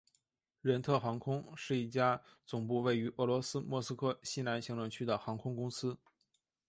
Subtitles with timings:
[0.63, 5.95] 任特航空曾是一家总部位于俄罗斯莫斯科西南行政区的航空公司。